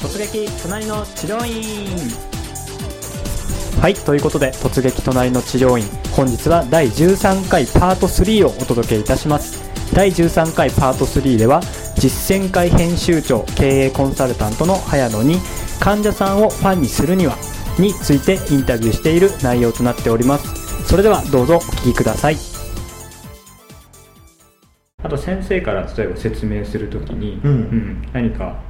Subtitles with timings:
[0.00, 1.86] 突撃隣の治療院。
[3.80, 5.84] はいということで突撃隣の治療院。
[6.12, 9.64] 本日は第13回パート3をお届けいたします。
[9.94, 11.60] 第13回パート3では
[11.96, 15.36] 実践会編集長経営コンサルタントの早野に
[15.80, 17.36] 患者さんをファンにするには
[17.78, 20.86] についてインタビューしている内容となっております。
[20.86, 22.36] それではどうぞお聞きください。
[25.02, 28.65] あと先生から例えば説明するときに、うん何か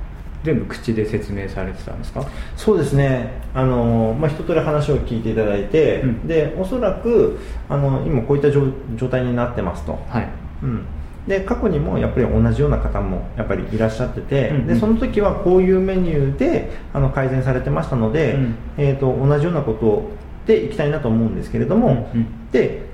[0.47, 2.25] 全部口で説明されてたんですか？
[2.57, 6.29] そうですね、あのまあ、一通り話を聞いていただいて、うん。
[6.29, 7.39] でおそらく
[7.69, 8.63] あの今こういった状
[8.95, 10.29] 状態になってますと、はい。
[10.63, 10.85] うん、
[11.27, 14.67] で過去にもやっぱり同じような方もやっぱりいらっしゃってて、うんうん。
[14.69, 18.55] でその時はこういうメニューであの改善されてましたので、うん。
[18.79, 20.11] えー、と同じようなこと
[20.47, 22.51] でいきたいなと思うんですけれども、うんうん。
[22.53, 22.87] で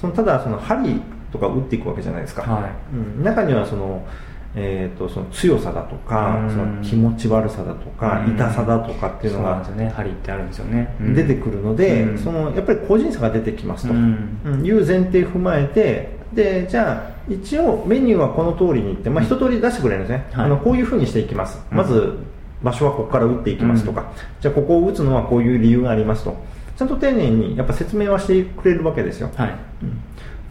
[0.00, 1.00] そのただその針
[1.32, 2.70] とか打っていくわけじゃないですか、はい。
[2.94, 4.06] うん、中にはその、
[4.58, 6.50] えー、とその強さだとかうん。
[6.50, 8.34] その気持ち悪さだとかうん。
[8.34, 9.90] 痛さだとかっていうのがそうなんですよね。
[9.94, 11.14] 針ってあるんですよね、うん。
[11.14, 12.18] 出てくるので、うん。
[12.18, 20.46] そのやっぱり個人差が出てきますと、いう前提踏まえてでじゃあ一応メニューはこの通りにいって、まあ、一通り出してくれるんですね、はい。
[20.46, 21.76] あのこういうふうにしていきます、うん。
[21.76, 22.14] まず
[22.62, 24.10] 場所はここから打っていきますとか、
[24.40, 26.34] じゃあここを打つのはこういう理由がありますと。
[26.76, 29.48] ちゃんと丁寧にやっぱ説明はしてくれるわけですよ、はい。
[29.82, 29.98] うん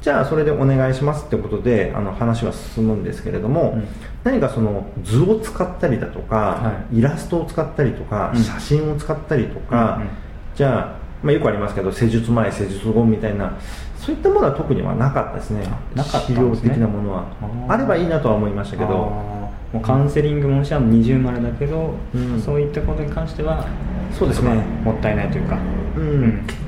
[0.05, 3.87] じゃあそれでお願いしますってことであの話は進むんですけれども、うん。
[4.23, 8.43] 何かその図を使ったりだとか、はイラストを使ったりとか、うん。
[8.43, 10.09] 写真を使ったりとか、うんうん。
[10.53, 13.57] じゃあ、まあ、よくありますけど施術前施術後みたいな
[13.97, 15.67] そういったものは特にはなかったですね。
[15.95, 16.35] なかったね。
[16.35, 17.25] 治療的なものは。
[17.67, 18.89] あればいいなとは思いましたけど。
[18.93, 22.39] もうカウンセリングもしは二重丸だけど、うん。
[22.39, 23.65] そういったことに関しては
[24.13, 24.53] そうですね。
[24.83, 25.57] もったいないというか、
[25.97, 26.64] うん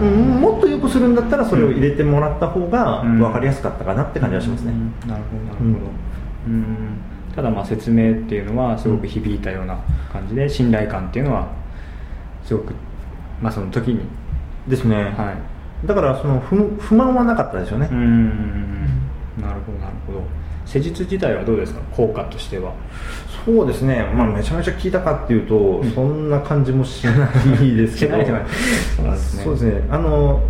[0.00, 3.18] うん、もっと良くするんだったらそれを入れてもらった方がうん。
[3.18, 5.08] 分かりやすかったかなって感じはしますね、うん。
[5.08, 5.68] なるほどなるほど、
[6.46, 6.98] うん。
[7.34, 9.78] ただまあ説明っていうのはすごく響いたような
[10.12, 11.48] 感じで信頼感っていうのは
[12.44, 12.74] すごく
[13.40, 14.00] まあその時に。
[14.66, 15.34] ですね、は
[15.82, 15.86] い。
[15.86, 18.28] だからその不不満はなかったですよね、うん。
[19.40, 20.22] なるほどなるほど
[20.68, 21.80] 施術自体はどうですか？
[21.92, 22.74] 効果としては。
[23.46, 27.12] そうですね、まあ、めちゃめちゃ効いたかっていうと、そんな感じもしな
[27.62, 28.16] いですけど。
[28.16, 29.44] そうですね。
[29.44, 29.88] そうですね。
[29.88, 30.42] あの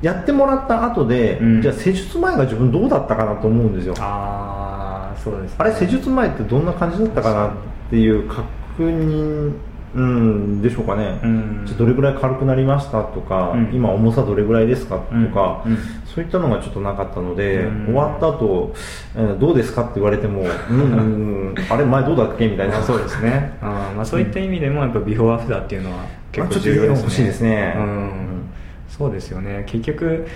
[0.00, 1.62] やってもらった後で、うん。
[1.62, 3.94] じゃあ施術前が自分どうだったかなと思うんですよ。
[3.98, 7.50] ああそうです、ね、あれ施術前ってどんな感じだったかなっ
[7.90, 8.44] ていう確
[8.78, 9.52] 認
[9.94, 11.76] うんでしょうかね、うん。
[11.78, 13.70] どれぐらい軽くなりましたとか、うん。
[13.72, 15.72] 今重さどれぐらいですかとか、うん。
[15.72, 15.78] うん
[16.14, 17.84] そういったのがちょっとなかったので、うん。
[17.86, 18.72] 終わった後、
[19.16, 22.80] えーどうですかって言われても、うん あれ前どうだっけみたいな。
[22.82, 23.56] そうですね。
[23.60, 27.74] あー、まあ、そういった意味でもやっぱビフォーアフターっていうのは結構まあちょっと重要ですね欲しいですね。
[27.76, 28.10] うん、
[28.88, 29.64] そうですよね。
[29.66, 30.26] 結局、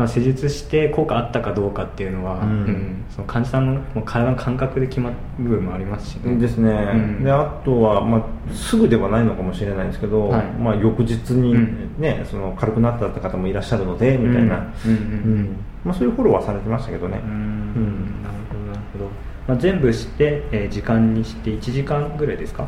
[0.00, 3.04] まあ、施術して効果あったかどうかっていうのは、うん。
[3.10, 6.36] その患者さんのもう体の感覚で決まる部分もありますしね。
[6.36, 7.22] ですね、うん。
[7.24, 8.22] であとは、まあ、
[8.54, 10.44] すぐではないのかもしれないですけど、はい。
[10.58, 11.94] まあ、翌日に、うん。
[11.98, 14.90] ねその軽くなったって方もいらっしゃるのでみたいな、うん。
[14.90, 14.96] うん。
[14.96, 15.00] う
[15.42, 15.56] ん。
[15.84, 17.30] まあ、そういうフォローはされてましたけどね、うん。
[17.30, 18.22] うん。
[18.22, 19.04] なるほどなるほど、
[19.48, 22.66] まあ、全部して、えー時間にして1時間ぐらいですか？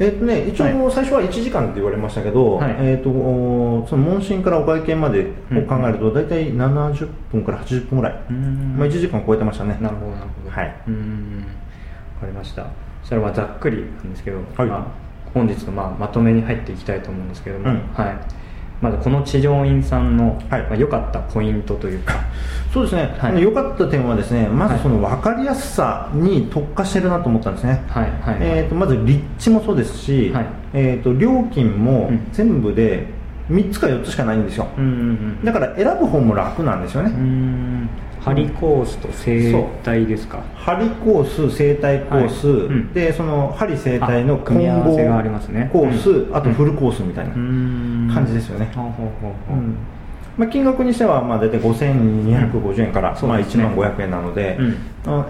[0.00, 2.76] えっとね、一応最初は1時間って言われましたけど、はい。
[2.78, 8.76] えっとおその問診からお会計までを考えると大体70分から80分ぐらい、うん。
[8.78, 9.76] まあ、1時間超えてましたね。
[9.80, 10.50] なるほどなるほど。
[10.50, 10.74] はい。
[10.86, 11.46] うん。
[12.16, 12.66] わかりました。
[13.02, 14.68] そしたらまあざっくりなんですけど、はい。
[14.68, 14.86] まあ、
[15.34, 17.76] 本日のまあまとめに入っていきたいと思うんですけども、うん。
[17.94, 18.18] はい
[18.80, 20.80] まずこの治療院さんの良、はい。
[20.80, 22.24] まかったポイントというか。
[22.72, 23.42] そうですね、はい。
[23.42, 30.46] 良かった点はですねまずその分かりやすさに特化してるなと思ったんですね、はいはい、えー、とまず立地もそうですし、はい。
[30.74, 32.28] えー、と料金もうん。
[32.32, 33.18] 全部で
[33.50, 37.10] 3つか4つしかないんですよ、うんうんだから選ぶ方も楽なんですよね、
[38.28, 40.42] 針コースと整体ですか？
[40.54, 42.56] 針コース整体コース、はい。
[42.66, 42.92] うん。
[42.92, 45.70] でその針整体の組み合わせがありますね。
[45.72, 46.36] コース、うん。
[46.36, 48.72] あとフルコースみたいな感感じですよね、
[50.36, 53.64] まあ、金額にしてはまあ大体5250円から、まあ、1そうですね。
[53.64, 54.58] 万500円なので、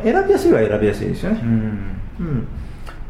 [0.03, 1.51] 選びやすいは選びやすいですよね、うん。
[1.51, 2.49] うん。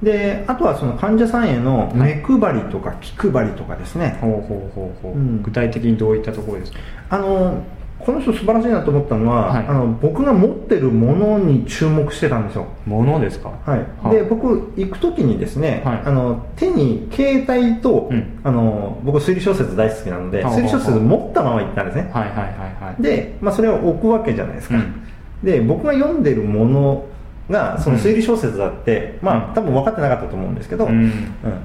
[0.03, 5.43] であとはその患者さんへの目配りとか気配りとかですね、ほうほうほうほう、うん。
[5.43, 6.79] 具体的にどういったところですか？
[7.11, 7.63] あの
[7.99, 9.67] この人素晴らしいなと思ったのは、はい。
[9.67, 12.67] あの僕が持ってるものに注目してたんですよ。
[12.87, 13.51] ものですか？
[13.67, 16.03] はい、はで僕行く時にですね、はい。
[16.05, 18.41] あの手に携帯と、うん。
[18.45, 20.55] あの僕推理小説大好きなのではあ。
[20.57, 22.11] 推理小説持ったまま行ったんですね。
[22.13, 22.45] はいはいはい
[22.85, 23.03] はい。
[23.03, 25.03] で、まあ、それを置くわけじゃないですか、うん。
[25.43, 27.05] で僕が読んでるもの
[27.51, 29.51] がその推理小説だって、まうん。
[29.51, 31.03] あ多分分かってなかったと思うんですけど、うん。
[31.03, 31.13] うん。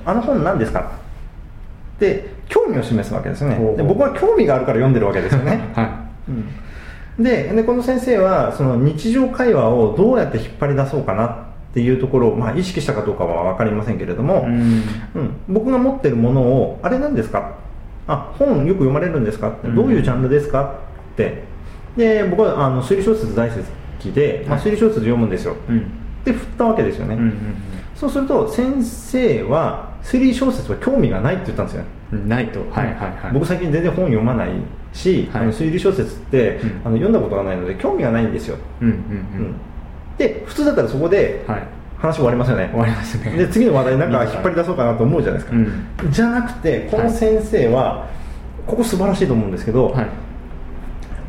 [0.04, 0.92] あの本何ですか？
[1.96, 3.76] って興味を示すわけですよね。
[3.78, 7.24] で僕は興味があるから読んでるわけですよね、 はうん。
[7.24, 11.38] ででこの先生はその日常会話をどうやって引っ張り出そうかなっ
[11.74, 14.84] っていうところを、まあ、意識したかどうかは分かりませんけれども、うん。
[15.16, 15.36] うん。
[15.50, 17.56] 僕が持ってるものをあれなんですか？
[18.06, 19.50] あ本よく読まれるんですか？
[19.50, 19.76] ってうん。
[19.76, 20.76] どういうジャンルですか？
[21.14, 21.46] って。
[21.98, 23.56] で僕はあの推理小説大好
[24.00, 25.56] きで、まあ、はい推理小説読むんですよ。
[25.68, 25.88] うん。
[26.24, 27.56] で振ったわけですよね、うん。
[27.96, 31.84] そうすると先生は推理小説は興味がないって言ったんですよ。
[32.12, 32.60] ないと。
[32.70, 33.34] はいはいはい。
[33.34, 34.50] 僕最近全然本読まない
[34.94, 35.42] し、はい。
[35.44, 36.70] あの推理小説って、うん。
[36.86, 39.56] あの読んだことがないので興味がないんですよ、うんうんうん。
[40.18, 41.68] で普通だったらそこでうんはい。
[41.98, 42.68] 話終わりますよね。
[42.70, 43.32] 終わりますね。
[43.32, 46.12] で次の話題なんか引っ張り出そうかなと思うじゃないですか、うん。
[46.12, 48.10] じゃなくてこの先生は、
[48.68, 50.08] ここ素晴らしいと思うんですけど、はい。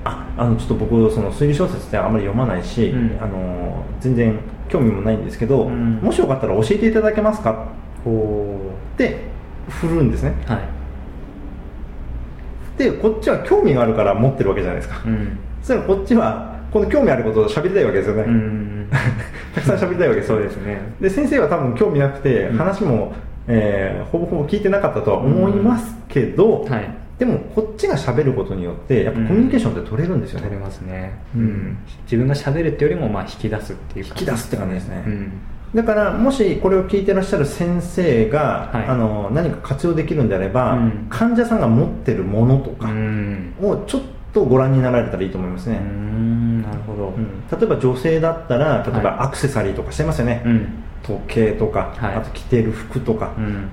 [0.05, 3.19] ああのちょっと僕その推理小説ってあんまり読まないし、うん。
[3.23, 4.37] あの全然
[4.69, 6.01] 興味もないんですけど、うん。
[6.03, 7.69] もしよかったら教えていただけますか？
[8.03, 9.21] ほって
[9.69, 10.35] 振るんですね。
[10.49, 10.63] うはい
[12.77, 15.39] でこっちは興味があるから持ってるわけじゃないですか、うん。
[15.63, 18.89] そしたらこっちはこの興味あることを喋りたいわけですよね、うん
[19.55, 20.81] たくさん喋りたいわけですよそうですね。
[21.01, 22.59] で先生は多分興味なくてうん。
[22.59, 23.13] 話も、
[23.47, 26.89] えーほぼほぼ聞いてなかったとは思いますけど、はい。
[27.19, 31.13] でもこっちが喋ることによってやっぱコミュニケーションって取れるんですよね、取れますね。
[31.37, 31.45] ううん。
[31.45, 35.05] ん自分が喋るってよりもまあ引き出すっていう引き出すって感じですね。
[35.07, 35.33] うん
[35.75, 38.87] だからもしこれを聞いてらっしゃる先生が、はい。
[38.87, 41.07] あの何か活用できるんであれば、うん。
[41.11, 43.55] 患者さんが持ってるものとかうん。
[43.61, 47.09] をちょっとご覧になられたらいいと思いますうね、んなるほど。
[47.09, 47.27] うん。
[47.51, 49.27] 例えば女性だったら例えばはい。
[49.27, 50.69] アクセサリーとかしてますよね、うん。
[51.03, 52.15] 時計とか、はい。
[52.15, 53.45] あと着てる服とか、うん。
[53.45, 53.69] うん。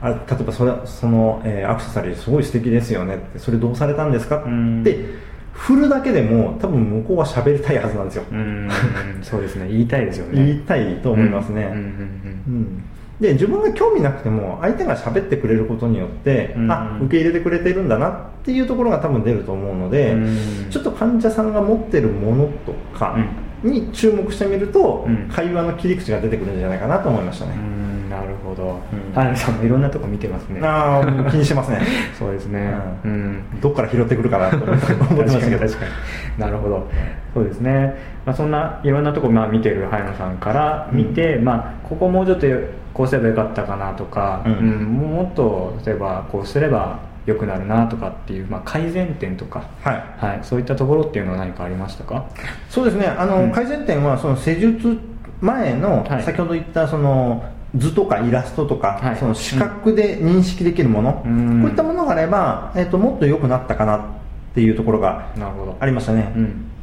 [0.00, 4.80] あれ例えばそれその、えーアクセサリーすごい素敵ですよねってそれどうされたんですかうん。
[4.80, 4.98] って
[5.52, 8.68] 振るだけでも多分向こうは喋りたいはずなんですよ、うん。
[9.22, 9.68] そうですね。
[9.68, 10.44] 言いたいですよね。
[10.44, 11.72] 言いたいと思いますね、
[13.20, 16.72] で自分が興味なくても相手が喋ってくれることによって、うん。
[16.72, 18.12] あ受け入れてくれてるんだなっ
[18.44, 20.36] ていうところが多分出ると思うので、うん。
[20.70, 23.16] ちょっと患者さんが持ってるものとか
[23.62, 25.28] に注目してみると、うん。
[25.30, 27.81] 会話の切り口が出てくるんじゃないかなと思いましたね、うん
[28.12, 28.78] なるほど。
[28.92, 29.14] うん。
[29.14, 30.60] 花さんもいろんなとこ見てますね。
[30.62, 31.80] ああ気にしてますね。
[32.18, 32.74] そうですね。
[33.04, 33.14] ううん。
[33.38, 34.86] んどっから拾ってくるかなと思ってまし
[35.40, 35.84] たけど確か
[36.36, 36.40] に。
[36.40, 36.86] なるほど。
[37.32, 37.94] そうですね、
[38.26, 42.46] まあ、そんないろんなとこまあ見てる早野さんから見て、まあ、ここもうちょっと
[42.92, 44.52] こうすればよかったかなとか、うん。
[44.52, 44.84] うん。
[45.16, 50.02] もっと例えばこうすれば良くなるなとかっていう、まあ、改善点とか、はい。
[50.18, 52.24] はい、そういったところっていうのは何かありましたか？
[52.68, 53.06] そうですね。
[53.06, 53.52] あの、うん。
[53.52, 54.98] 改善点はその施術
[55.40, 56.22] 前の、はい。
[56.22, 57.44] 先ほど言ったその
[57.76, 59.16] 図とかイラストとか、はい。
[59.16, 61.62] その視覚で認識できるもの、うん。
[61.62, 64.00] こういったものがあれば、えっともっと良くなったかなっ
[64.54, 65.28] ていうところが
[65.80, 66.30] ありましたね、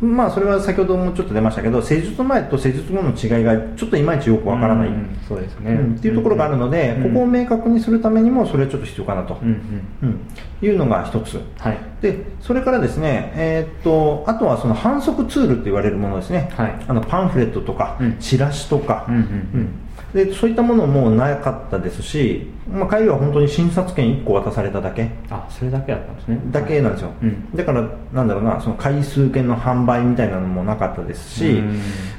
[0.01, 0.15] うん。
[0.15, 5.95] まあそれは先ほどもちょっと出ましたけど施術前と施術後の違いがちょっといまいちよくわからない、うんそうですね、うん。
[5.95, 10.09] っていうところがあるので、うんここを明確にするためにもそれはちょっと必要かなと、うんうん。
[10.09, 10.19] うん。
[10.67, 11.39] いうのが一つ。
[11.59, 11.77] はい。
[12.01, 16.75] でそれからですね、えーっとあとはその反則ツールって言われるものですね、はい。
[16.87, 18.17] あのパンフレットとか、うん。
[18.19, 19.21] チラシとか、うんうん。
[19.21, 19.69] うん
[20.13, 25.09] でそういったものもなかったですし、まあ、帰りは本当に診察券1個渡されただけ。
[25.29, 26.41] あそれだけだったんですね。
[26.51, 27.55] だけなんですよ、うん。
[27.55, 31.61] だからなんだろうなその回数券の販売みたいなのもなかったですし、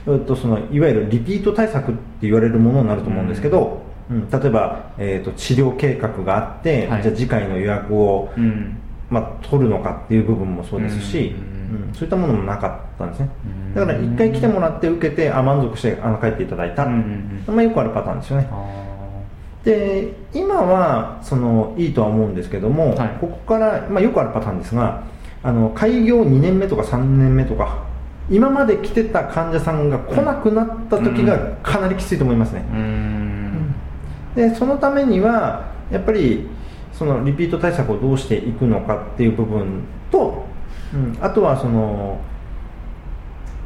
[0.07, 0.25] うん。
[0.27, 4.31] とそのいわゆるリピート対策って言われるものになると思うんですけど、うん。
[4.31, 7.03] 例えば、えー、と治療計画があって、はい。
[7.03, 8.77] じゃあ次回の予約を、うん
[9.11, 11.35] まあ、取るのかっていう部分もそうですし、
[11.71, 11.89] うん。
[11.89, 11.95] うん。
[11.95, 13.29] そういったものもなかったんですね。
[13.45, 13.75] うん。
[13.75, 18.49] だから一回来てもらって受けてあ満足してあの帰っていただいた、うんうんまあ、よくあるパターンですよね。
[18.51, 18.81] あ
[19.65, 23.09] で今はそのいいとは思うんですけども、はい。
[23.21, 25.03] ここから、まあ、よくあるパターンですが
[25.43, 27.85] あの開業2年目とか3年目とか
[28.31, 32.65] 今まで来てた患者さんが来なくなった時がかなりきついと思いますね、
[34.37, 36.49] でそのためにはやっぱり
[37.01, 40.45] そのリピート対策をどうしていくのかっていう部分と、
[40.93, 42.21] うん、あとはその、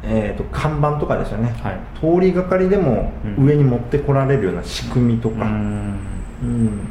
[0.03, 1.79] えー、と看板とかですよね、はい。
[1.99, 3.45] 通りがかりでもうん。
[3.45, 5.99] 上に持ってこられるような仕組みとうか、ん。
[6.41, 6.87] うん。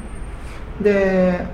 [0.82, 1.46] で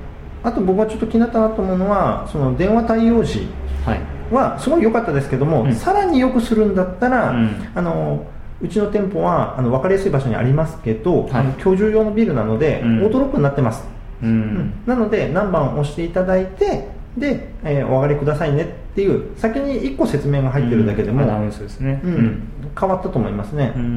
[0.42, 3.46] あと僕がちょっと気になったなと思うのはその電話対応時
[3.86, 4.00] はい。
[4.34, 5.72] はすごい良かったですけども、うん。
[5.72, 7.68] さらに良くするんだったら、うん。
[7.76, 8.26] あの
[8.60, 11.30] うちの店舗はあの分かりやすい場所にありますけど、はい。
[11.34, 13.04] あの居住用のビルなので、うん。
[13.04, 13.84] オートロックになってます、
[14.22, 14.32] ううん。
[14.32, 22.00] んなので何番押していただいてで、えーお上がりくださいねっていう先に1個説明が入ってるだけでも、アナウンスですね。
[22.04, 22.42] うん。
[22.78, 23.92] 変わったと思いますね、うんうんう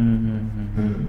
[0.82, 1.08] ん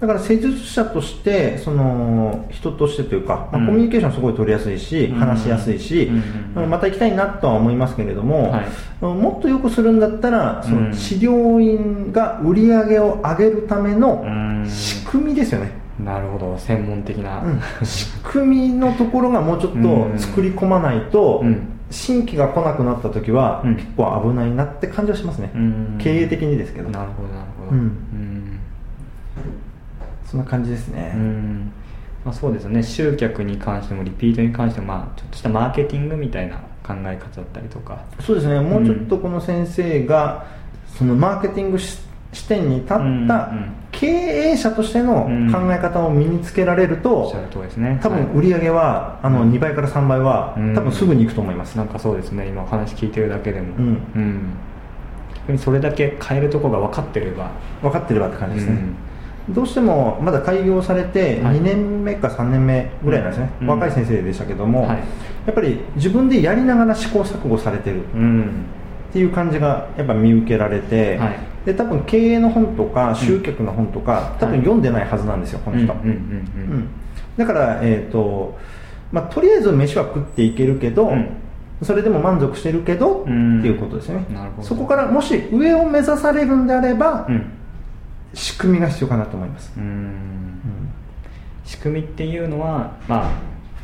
[0.00, 3.66] だから施術者としてその人としてというか、まあうん。
[3.68, 5.14] コミュニケーションすごい取りやすいし、うん。
[5.14, 6.10] 話しやすいし、
[6.56, 9.04] うんまた行きたいなとは思いますけれども、はい。
[9.04, 14.68] もっとよくするんだったらその治療院が売り上げを上げるためのうん。
[14.68, 17.42] 仕組みですよね、なるほど専門的な。
[17.42, 17.86] うん。
[17.86, 21.68] 仕組みのところがもうちょっと作り込まないと、うん。
[21.90, 23.74] 新規が来なくなった時はうん。
[23.76, 25.98] 結構危ないなって感じはしますね、うん。
[25.98, 26.88] 経営的にですけど。
[26.88, 27.70] なるほどなるほど。
[27.72, 27.78] うん。
[27.78, 28.58] うん。
[30.24, 31.72] そんな感じですね、うん。
[32.24, 32.82] まあ、そうですよね。
[32.82, 37.98] 集客に関してもリピートに関しても、まあ、ちょっとしたマーケティングみたいな考え方だったりとか。
[38.20, 38.60] そうですね。
[38.60, 40.46] もうちょっとこの先生が、
[40.86, 41.98] そのマーケティングし
[42.32, 42.96] 視点に立っ
[43.28, 43.52] た
[44.02, 48.00] 経営者としての考え方を身につけられると、おっしゃる通りですね。
[48.02, 51.76] 多分売り上げは、あの2倍から3倍は、多分すぐにいくと思います。
[51.76, 52.48] なんかそうですね。
[52.48, 53.76] 今お話聞いてるだけでも。
[53.78, 54.56] うん。
[55.48, 55.58] うん。
[55.58, 57.52] それだけ変えるところが分かってれば。
[57.80, 58.76] 分かってればって感じですね、
[59.50, 61.58] どうしてもまだ開業されてはい。
[61.58, 63.68] 2年目か3年目ぐらいなんですね、うん。
[63.68, 64.98] 若い先生でしたけども、はい。
[65.46, 68.64] やっぱり自分でやりながら試行錯誤されてるうん。
[69.10, 75.94] っていう感じがやっぱ見受けられて、はいで多分経営の本とか集客の本とか、多分読んでないはずなんですよこの人、
[77.36, 78.58] だから、えーと
[79.12, 81.28] まあ、とりあえず飯は食っていけるけど、うん。
[81.82, 83.58] それでも満足してるけど、うん。
[83.58, 84.24] っていうことですね。
[84.30, 84.68] なるほど。
[84.68, 87.52] そこからもし上を目指されるんであれば、うん。
[88.34, 89.72] 仕組みが必要かなと思います、
[91.64, 93.30] 仕組みっていうのは、まあ、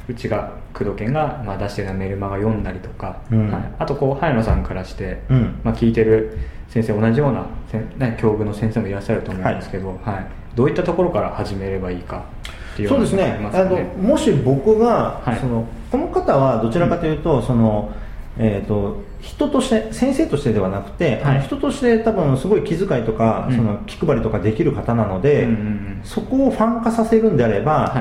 [0.09, 3.51] うちが工藤研が、まあ、出してるメルマガ読んだりとか、うん。
[3.51, 5.61] はい、あとこう早野さんからして、うん。
[5.63, 7.47] まあ、聞いてる先生同じような
[7.99, 10.27] ね、境遇の先生もいらっしゃると思うんですけど、はい。
[10.55, 12.25] どういったところから始めればいいか
[12.75, 13.39] っていうそうですね。
[13.53, 15.39] あのもし僕が、はい。
[15.39, 17.93] そのこの方はどちらかというと、その
[18.41, 21.43] えー、と人として先生としてではなくて、はい。
[21.43, 23.57] 人として多分すごい気遣いとか、うん。
[23.57, 26.01] その気配りとかできる方なので、うんうんうん。
[26.05, 28.01] そこをファン化させるんであれば、は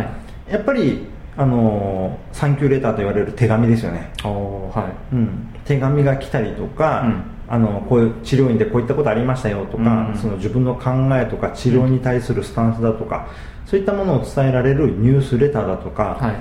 [0.49, 0.51] い。
[0.51, 5.15] やっぱりあのサンキューレターと言われる手紙ですよね、はい。
[5.15, 10.17] うん、手紙が来たりとか、うんあのこういう治療院でこういったことありましたよとか、うん。
[10.17, 13.27] その自分の考えとか治療に対するスタンスだとか、
[13.65, 16.35] そういったものを伝えられるニュースレターだとか、はい。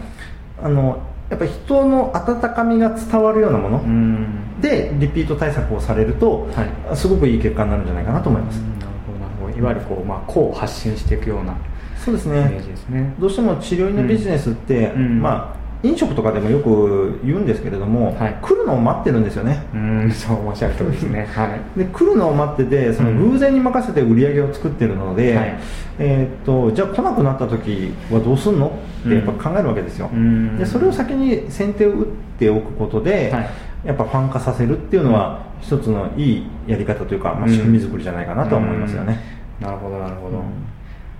[0.62, 4.60] あのやっぱり人の温かみが伝わるようなもの、うん。
[4.60, 6.96] でリピート対策をされると、はい。
[6.96, 8.78] すごくいい結果になるんじゃないかなと思います、うん。
[8.78, 8.92] なる
[9.40, 11.56] ほどいわゆるこう、まあ、個を発信していくような
[12.04, 13.14] そうですイメーねジですね。
[13.18, 15.20] どうしても治療院のビジネスって、うん。
[15.20, 18.38] まあ飲食とかでもよく言うんですけれども、はい。
[18.42, 19.66] 来るのを待ってるんですよね。
[19.74, 21.28] うんそうおっしゃる通りですね。
[21.32, 21.78] はい。
[21.78, 23.30] で来るのを待っててそのうん。
[23.32, 25.54] 偶然に任せて売り上げを作ってるので、はい。
[25.98, 28.72] えーっとじゃあ来なくなった時はどうすんの？
[29.04, 30.56] ってやっぱ考えるわけですよ、うん。
[30.58, 32.06] でそれを先に先手を打っ
[32.38, 33.46] ておくことで、はい。
[33.84, 39.20] やっぱファン化させるっていうのは一つのいいやり方というか、まあ、仕組み作りじゃないかなとは思いますよね、
[39.60, 39.66] うん。
[39.66, 40.44] なるほどなるほど、うん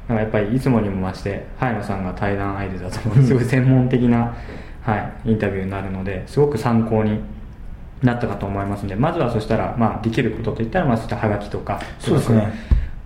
[0.08, 3.26] なんかやっぱりいつもにも増して早野さんが対談相手だと思う。
[3.26, 4.36] すごい専門的な、
[4.82, 7.20] はい、インタビューになるのですごく参考に
[8.02, 12.52] なったかと思いますのでまずはそしたら、まあ、できることといったら、まあ、そういったハガキとかそうですね。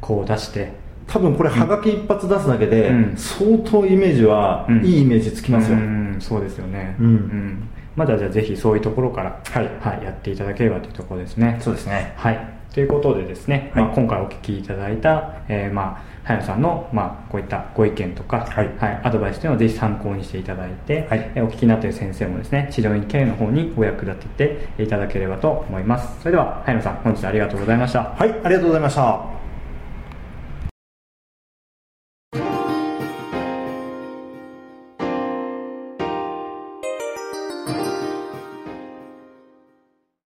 [0.01, 0.73] こう出して。
[1.07, 3.17] 多分これはがき一発出すだけで、うん。
[3.17, 4.85] 相当イメージは、うん。
[4.85, 6.97] いいイメージつきますよ、うんそうですよね。
[7.01, 7.69] うん。
[7.97, 11.59] まずはじゃあぜひそういうところから、はいやっていただければというところですね。
[11.61, 12.15] そうですね。
[12.17, 12.39] はい、
[12.73, 13.85] ということでですね、はい。
[13.85, 18.71] まあ、今回お聞きいただいた、えーまあ、早野さんの、まあ、こういったご意見とか、はい。
[19.03, 21.31] アドバイスというのをぜひ参考にしていただいて、はい。
[21.35, 26.21] えーお聞きになっている先生もですね治療院経営の方にお役立てていただければと思います。
[26.21, 28.05] それでは早野さん本日はありがとうございました。
[28.05, 29.40] はいありがとうございました